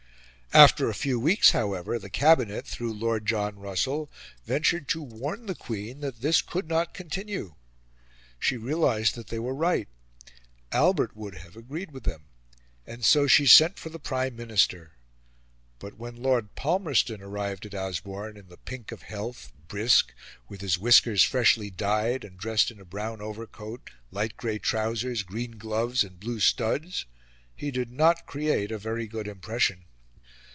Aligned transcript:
After 0.53 0.89
a 0.89 0.93
few 0.93 1.17
weeks, 1.17 1.51
however, 1.51 1.97
the 1.97 2.09
Cabinet, 2.09 2.67
through 2.67 2.91
Lord 2.91 3.25
John 3.25 3.57
Russell, 3.57 4.11
ventured 4.43 4.89
to 4.89 5.01
warn 5.01 5.45
the 5.45 5.55
Queen 5.55 6.01
that 6.01 6.19
this 6.19 6.41
could 6.41 6.67
not 6.67 6.93
continue. 6.93 7.55
She 8.37 8.57
realised 8.57 9.15
that 9.15 9.27
they 9.27 9.39
were 9.39 9.55
right: 9.55 9.87
Albert 10.73 11.15
would 11.15 11.35
have 11.35 11.55
agreed 11.55 11.91
with 11.91 12.03
them; 12.03 12.25
and 12.85 13.05
so 13.05 13.27
she 13.27 13.45
sent 13.45 13.79
for 13.79 13.87
the 13.87 13.97
Prime 13.97 14.35
Minister. 14.35 14.91
But 15.79 15.97
when 15.97 16.21
Lord 16.21 16.53
Palmerston 16.55 17.21
arrived 17.21 17.65
at 17.65 17.73
Osborne, 17.73 18.35
in 18.35 18.49
the 18.49 18.57
pink 18.57 18.91
of 18.91 19.03
health, 19.03 19.53
brisk, 19.69 20.13
with 20.49 20.59
his 20.59 20.77
whiskers 20.77 21.23
freshly 21.23 21.69
dyed, 21.69 22.25
and 22.25 22.37
dressed 22.37 22.69
in 22.71 22.79
a 22.81 22.83
brown 22.83 23.21
overcoat, 23.21 23.89
light 24.11 24.35
grey 24.35 24.59
trousers, 24.59 25.23
green 25.23 25.51
gloves, 25.57 26.03
and 26.03 26.19
blue 26.19 26.41
studs, 26.41 27.05
he 27.55 27.71
did 27.71 27.89
not 27.89 28.25
create 28.25 28.69
a 28.69 28.77
very 28.77 29.07
good 29.07 29.29
impression. 29.29 29.85